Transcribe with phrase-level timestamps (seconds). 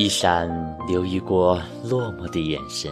[0.00, 0.48] 一闪
[0.88, 2.90] 流溢过落寞的眼神，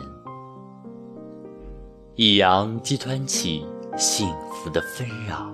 [2.17, 5.51] 一扬激湍起幸福的纷扰。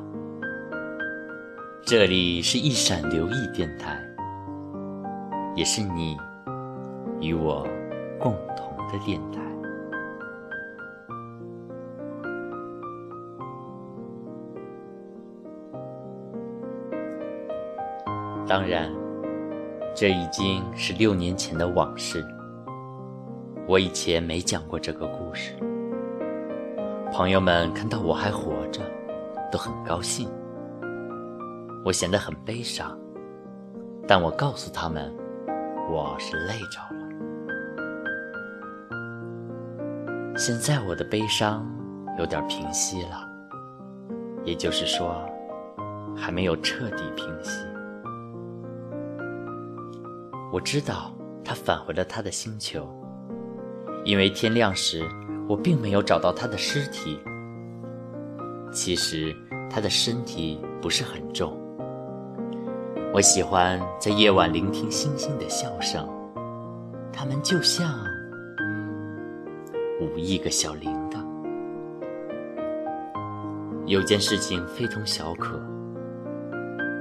[1.87, 3.97] 这里是一闪留意电台，
[5.55, 6.17] 也是你
[7.21, 7.65] 与我
[8.19, 9.41] 共同的电台。
[18.45, 19.04] 当然。
[19.95, 22.27] 这已经是六年前的往事。
[23.69, 25.55] 我以前没讲过这个故事，
[27.13, 28.83] 朋友们看到我还活着，
[29.53, 30.29] 都很高兴。
[31.85, 32.99] 我显得很悲伤，
[34.09, 35.15] 但我告诉他们，
[35.89, 37.05] 我是累着了。
[40.37, 41.65] 现在我的悲伤
[42.19, 43.31] 有点平息了，
[44.45, 45.25] 也就是说，
[46.17, 47.65] 还没有彻底平息。
[50.55, 51.13] 我知道
[51.45, 52.89] 他返回了他的星球，
[54.05, 55.03] 因为天亮时
[55.49, 57.19] 我并没有找到他的尸体。
[58.73, 59.35] 其实
[59.69, 61.59] 他的身体不是很重。
[63.13, 66.09] 我喜欢在夜晚聆听星星的笑声，
[67.13, 67.93] 它们就像
[70.01, 71.19] 五亿个小铃铛。
[73.87, 75.61] 有件事情非同小可，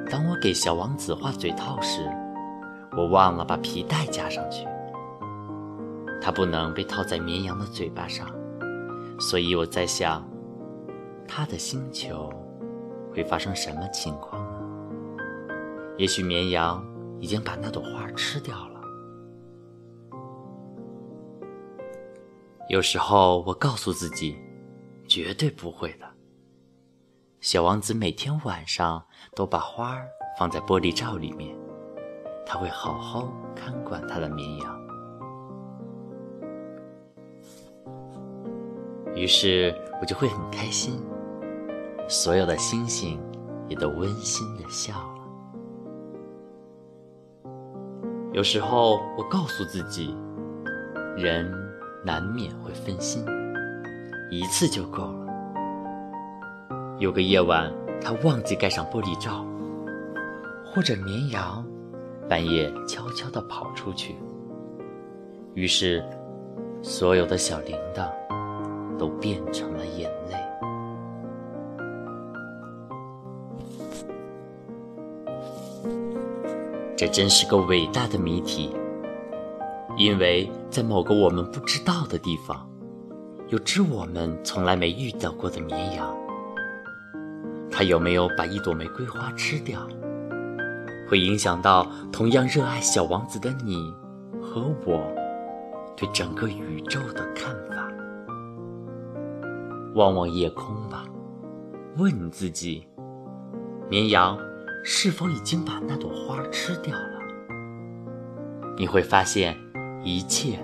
[0.10, 2.00] 当我给小王子画嘴套时。
[2.96, 4.68] 我忘了把皮带加上去，
[6.22, 8.28] 它不能被套在绵羊的嘴巴上，
[9.20, 10.24] 所以我在想，
[11.28, 12.32] 它的星球
[13.12, 14.60] 会发生什么情况呢？
[15.98, 16.86] 也许绵羊
[17.20, 18.82] 已经把那朵花吃掉了。
[22.70, 24.38] 有时候我告诉自己，
[25.08, 26.06] 绝对不会的。
[27.42, 29.04] 小王子每天晚上
[29.36, 30.00] 都把花
[30.40, 31.63] 放在玻璃罩里面。
[32.46, 34.80] 他会好好看管他的绵羊，
[39.16, 41.00] 于是我就会很开心，
[42.08, 43.20] 所有的星星
[43.68, 45.10] 也都温馨的笑了。
[48.34, 50.16] 有时候我告诉自己，
[51.16, 51.52] 人
[52.04, 53.26] 难免会分心，
[54.30, 55.24] 一次就够了。
[57.00, 57.72] 有个夜晚，
[58.02, 59.46] 他忘记盖上玻璃罩，
[60.66, 61.66] 或者绵羊。
[62.30, 64.16] 半夜悄悄地跑出去，
[65.54, 66.04] 于是
[66.82, 68.10] 所有的小铃铛
[68.98, 70.38] 都变成了眼泪。
[76.96, 78.74] 这真是个伟大的谜题，
[79.98, 82.68] 因为在某个我们不知道的地方，
[83.50, 86.16] 有只我们从来没遇到过的绵羊。
[87.70, 89.86] 它有没有把一朵玫瑰花吃掉？
[91.14, 93.94] 会影响到同样热爱小王子的你
[94.42, 95.00] 和我
[95.96, 97.88] 对整个宇宙的看法。
[99.94, 101.06] 望望夜空吧，
[101.98, 102.88] 问自己：
[103.92, 104.36] 绵羊
[104.84, 107.20] 是否已经把那朵花吃掉了？
[108.76, 109.56] 你会发现，
[110.04, 110.58] 一切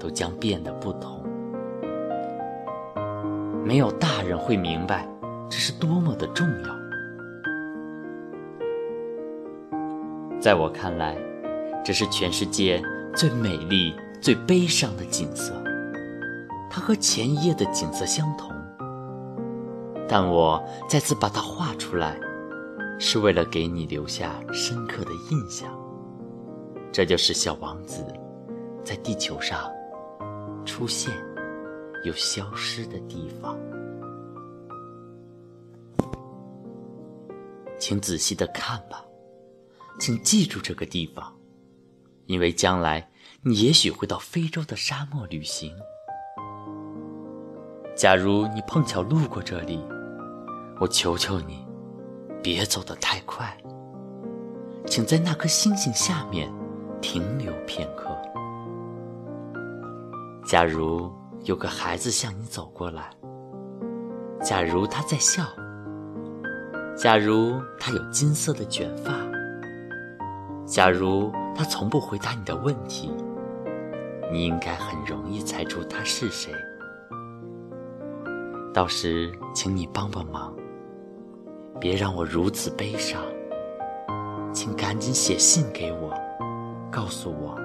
[0.00, 1.22] 都将变得不同。
[3.62, 5.06] 没有大人会明白
[5.50, 6.85] 这是多么的重要。
[10.46, 11.18] 在我看来，
[11.84, 12.80] 这是全世界
[13.16, 15.52] 最美丽、最悲伤的景色。
[16.70, 18.52] 它和前一夜的景色相同，
[20.08, 22.16] 但我再次把它画出来，
[22.96, 25.68] 是为了给你留下深刻的印象。
[26.92, 28.06] 这就是小王子
[28.84, 29.68] 在地球上
[30.64, 31.12] 出现
[32.04, 33.58] 又消失的地方。
[37.80, 39.02] 请仔细的看吧。
[39.98, 41.32] 请记住这个地方，
[42.26, 43.10] 因为将来
[43.42, 45.74] 你也许会到非洲的沙漠旅行。
[47.96, 49.82] 假如你碰巧路过这里，
[50.78, 51.66] 我求求你，
[52.42, 53.56] 别走得太快，
[54.86, 56.52] 请在那颗星星下面
[57.00, 58.10] 停留片刻。
[60.46, 61.10] 假如
[61.44, 63.10] 有个孩子向你走过来，
[64.44, 65.42] 假如他在笑，
[66.94, 69.25] 假如他有金色的卷发。
[70.66, 73.14] 假如他从不回答你的问题，
[74.32, 76.52] 你应该很容易猜出他是谁。
[78.74, 80.52] 到时，请你帮帮忙，
[81.80, 83.22] 别让我如此悲伤。
[84.52, 86.12] 请赶紧写信给我，
[86.90, 87.56] 告诉我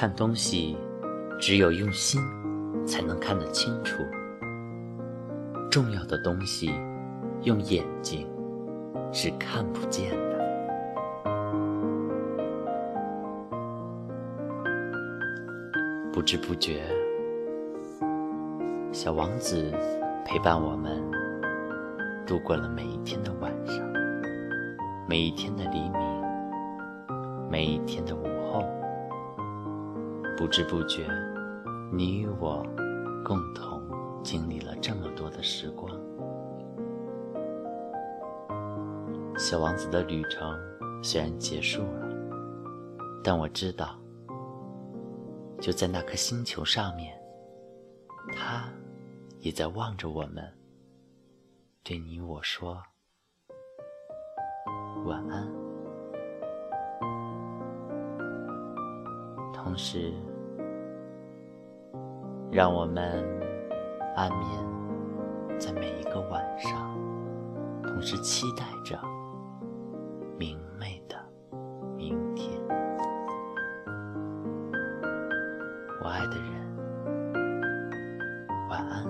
[0.00, 0.78] 看东西，
[1.38, 2.18] 只有用心
[2.86, 4.02] 才能看得清楚。
[5.70, 6.72] 重要的东西，
[7.42, 8.26] 用眼睛
[9.12, 10.38] 是看不见的。
[16.10, 16.80] 不知不觉，
[18.92, 19.70] 小王子
[20.24, 20.98] 陪伴我们
[22.26, 23.76] 度过了每一天的晚上，
[25.06, 25.92] 每一天的黎明，
[27.50, 28.64] 每一天的午后。
[30.40, 31.06] 不知不觉，
[31.92, 32.64] 你与我
[33.22, 33.82] 共同
[34.24, 35.94] 经历了这么多的时光。
[39.36, 40.58] 小王子的旅程
[41.02, 42.08] 虽然结束了，
[43.22, 43.98] 但我知道。
[45.60, 47.14] 就在那颗星球上面，
[48.34, 48.64] 他
[49.40, 50.42] 也在望着我们，
[51.84, 52.82] 对你我说
[55.04, 55.46] 晚安。
[59.52, 60.14] 同时，
[62.52, 63.24] 让我们
[64.16, 66.98] 安眠在每一个晚上，
[67.84, 68.98] 同时期待着
[70.36, 71.16] 明媚的
[71.96, 72.50] 明天。
[76.02, 76.50] 我爱的人，
[78.68, 79.04] 晚安，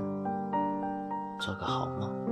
[1.38, 2.29] 做个好梦。